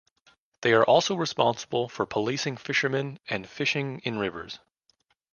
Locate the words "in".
3.99-4.17